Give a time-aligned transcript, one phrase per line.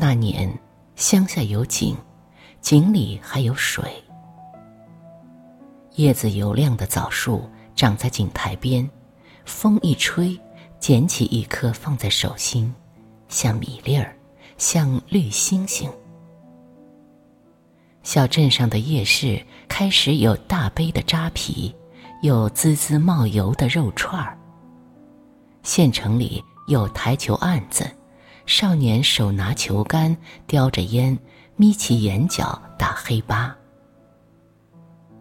[0.00, 0.50] 那年
[0.96, 1.94] 乡下有井，
[2.62, 3.84] 井里还有水。
[5.96, 7.46] 叶子油亮的枣树
[7.76, 8.88] 长在井台边，
[9.44, 10.40] 风一吹，
[10.78, 12.74] 捡起一颗放在手心，
[13.28, 14.16] 像米粒儿，
[14.56, 15.90] 像绿星星。
[18.02, 21.74] 小镇上的夜市开始有大杯的扎啤，
[22.22, 24.38] 有滋滋冒油的肉串儿。
[25.62, 27.84] 县城里有台球案子，
[28.50, 30.16] 少年手拿球杆，
[30.48, 31.16] 叼着烟，
[31.54, 33.56] 眯起眼角打黑八。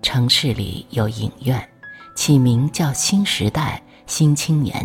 [0.02, 1.70] 城市里有影院，
[2.16, 4.84] 起名叫“新时代”“新青年”。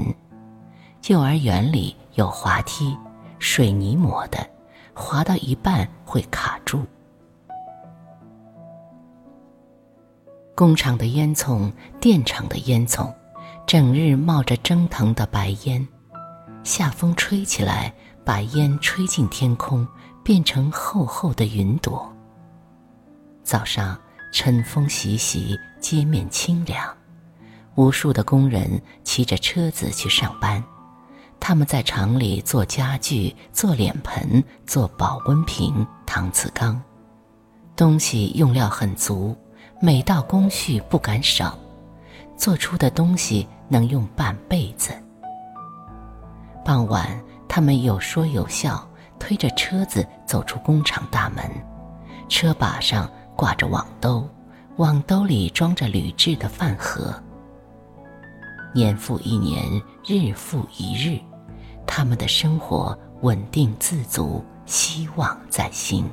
[1.08, 2.94] 幼儿园里有滑梯，
[3.38, 4.46] 水泥抹的，
[4.92, 6.84] 滑到一半会卡住。
[10.54, 13.10] 工厂的烟囱，电厂的烟囱，
[13.66, 15.88] 整日冒着蒸腾的白烟，
[16.62, 17.90] 夏风吹起来，
[18.24, 19.86] 把烟吹进天空，
[20.22, 22.10] 变成厚厚的云朵。
[23.42, 23.98] 早上
[24.32, 26.88] 晨风习习，街面清凉，
[27.74, 30.64] 无数的工人骑着车子去上班，
[31.38, 36.80] 他们在厂里做家具、做脸盆、做保温瓶、搪瓷缸，
[37.76, 39.36] 东西用料很足。
[39.80, 41.58] 每道工序不敢少，
[42.38, 44.92] 做出的东西能用半辈子。
[46.64, 51.44] 傍晚，他们有说有笑，推着车子走出工厂大门，
[52.28, 54.28] 车把上挂着网兜，
[54.76, 57.14] 网兜里装着铝制的饭盒。
[58.74, 59.62] 年复一年，
[60.04, 61.20] 日复一日，
[61.86, 66.04] 他们的生活稳定自足，希望在心。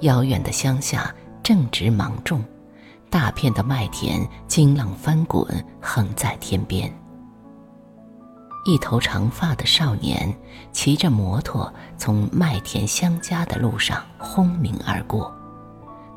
[0.00, 1.14] 遥远的乡下。
[1.40, 2.44] 正值芒种，
[3.08, 5.46] 大片的麦田金浪翻滚，
[5.80, 6.92] 横在天边。
[8.68, 10.30] 一头长发的少年
[10.72, 15.32] 骑着摩托从麦田相加的路上轰鸣而过，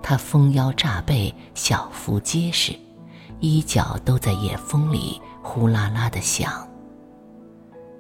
[0.04, 2.76] 他丰腰炸背，小腹结实，
[3.40, 6.68] 衣角都在夜风里呼啦啦的响。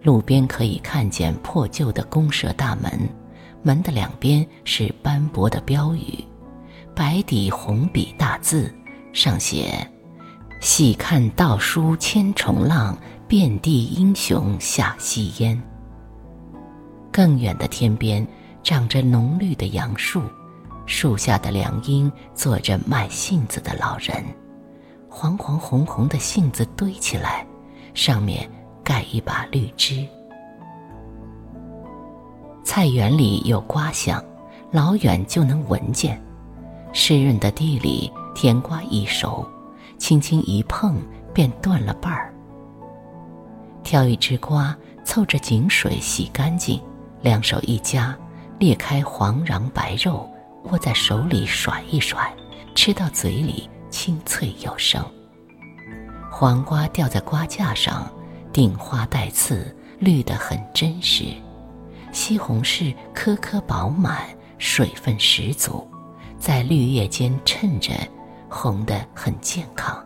[0.03, 3.07] 路边可以看见破旧的公社大门，
[3.63, 6.21] 门的两边是斑驳的标语。
[6.93, 8.69] 白底红笔大字，
[9.13, 9.89] 上写
[10.59, 12.97] ：“细看道书千重浪，
[13.31, 15.57] 遍地英雄下夕烟。”
[17.13, 18.27] 更远的天边，
[18.61, 20.21] 长着浓绿的杨树，
[20.85, 24.21] 树下的凉荫坐着卖杏子的老人，
[25.07, 27.47] 黄黄红红的杏子堆起来，
[27.93, 28.51] 上面
[28.83, 30.05] 盖一把绿枝。
[32.65, 34.21] 菜园里有瓜香，
[34.71, 36.21] 老远就能闻见。
[36.91, 39.47] 湿润的地里，甜瓜已熟，
[39.97, 41.01] 轻轻一碰
[41.33, 42.30] 便断了瓣儿。
[43.83, 46.81] 挑一只瓜，凑着井水洗干净，
[47.21, 48.17] 两手一夹，
[48.59, 50.29] 裂开黄瓤白肉，
[50.65, 52.33] 握在手里甩一甩，
[52.75, 55.03] 吃到嘴里清脆有声。
[56.31, 58.09] 黄瓜吊在瓜架上，
[58.53, 61.35] 顶花带刺，绿得很真实；
[62.11, 64.21] 西红柿颗颗饱满，
[64.57, 65.87] 水分十足。
[66.39, 67.93] 在绿叶间衬着，
[68.49, 70.03] 红的很健康。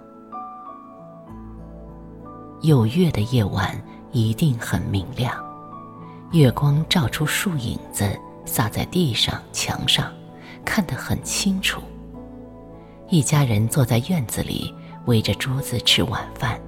[2.66, 3.80] 有月的夜晚
[4.12, 5.32] 一定很明亮，
[6.32, 10.12] 月光照出树影子，洒在地上、墙上，
[10.66, 11.80] 看得很清楚。
[13.08, 14.74] 一家人坐在院子里，
[15.06, 16.60] 围着桌子吃晚饭，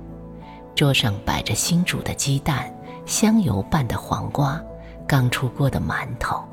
[0.75, 2.72] 桌上摆着新煮的鸡蛋、
[3.08, 4.62] 香油拌的黄瓜、
[5.08, 6.44] 刚出锅的馒头。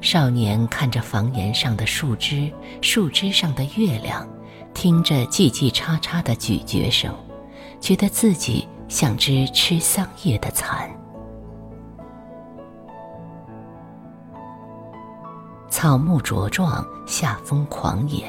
[0.00, 4.28] 少年看着房檐上的树枝，树枝上的月亮，
[4.74, 7.14] 听着叽叽喳喳的咀嚼声，
[7.82, 10.88] 觉得自己像只吃桑叶的蚕。
[15.68, 18.24] 草木茁壮，夏风狂野，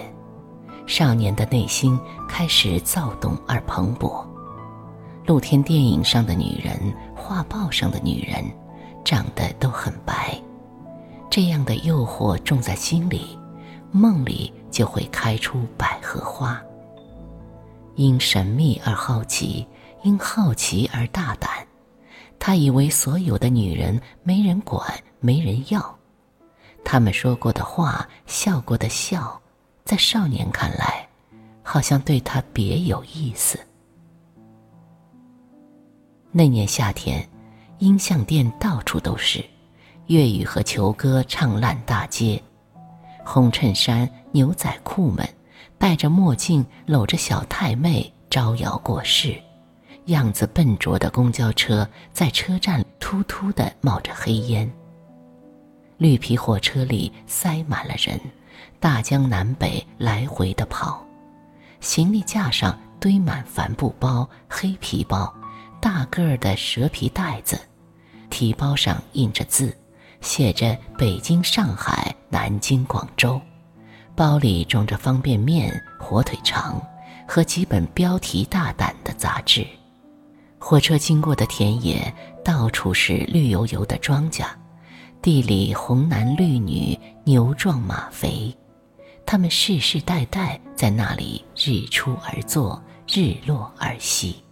[0.88, 4.26] 少年的内心开始躁动而蓬勃。
[5.28, 8.44] 露天电影上的女人，画报上的女人，
[9.06, 10.36] 长得都很白。
[11.30, 13.38] 这样的诱惑种在心里，
[13.92, 16.60] 梦里就会开出百合花。
[17.96, 19.66] 因神秘而好奇，
[20.04, 21.50] 因好奇而大胆。
[22.40, 25.98] 他以为所有的女人没人管，没人要。
[26.84, 29.42] 他们说过的话，笑过的笑，
[29.86, 31.08] 在少年看来，
[31.62, 33.60] 好像对他别有意思。
[36.32, 37.28] 那年夏天，
[37.78, 39.44] 音像店到处都是。
[40.08, 42.42] 粤语和球歌唱烂大街，
[43.24, 45.26] 红衬衫、牛仔裤们
[45.78, 49.36] 戴着墨镜，搂着小太妹招摇过市，
[50.06, 54.72] 样子笨拙的公交车在车站突突地冒着黑烟，
[55.98, 58.20] 绿皮火车里塞满了人，
[58.80, 61.06] 大江南北来回的跑，
[61.80, 65.34] 行李架上堆满帆布包、黑皮包、
[65.82, 67.60] 大个儿的蛇皮袋子，
[68.30, 69.76] 提包上印着字，
[70.22, 73.40] 写着北京、上海、南京、广州，
[74.16, 76.82] 包里装着方便面、火腿肠
[77.28, 79.66] 和几本标题大胆的杂志。
[80.60, 82.14] 火车经过的田野，
[82.44, 84.46] 到处是绿油油的庄稼。
[85.22, 88.54] 地里红男绿女，牛壮马肥，
[89.26, 94.44] 他们世世代代在那里日出而作，日落而息。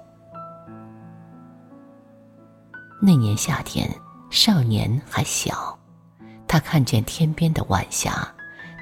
[3.01, 3.89] 那年夏天，
[4.29, 5.77] 少年还小，
[6.47, 8.33] 他看见天边的晚霞，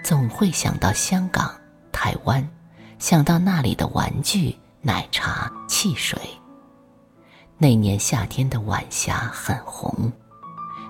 [0.04, 1.54] 总会想到香港、
[1.92, 2.48] 台湾，
[2.98, 6.20] 想到那里的玩具、奶茶、汽水。
[7.58, 10.12] 那年夏天的晚霞很红。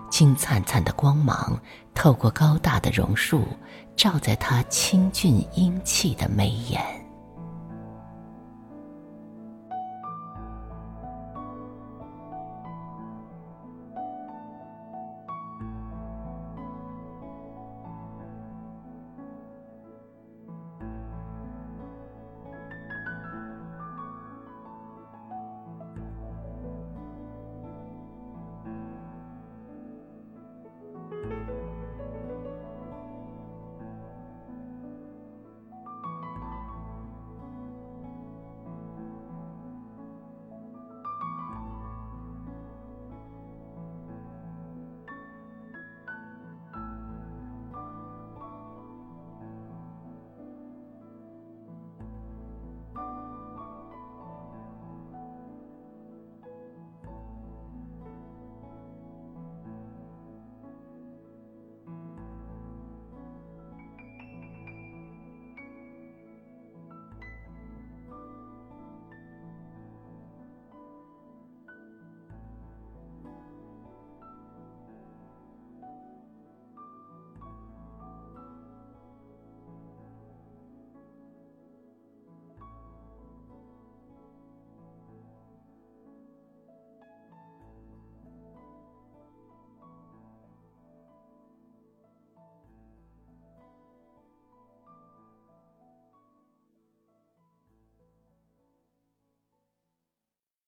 [0.10, 1.60] 金灿灿的光芒
[1.94, 3.48] 透过高大的榕树，
[3.96, 6.99] 照在他清俊英气的眉眼。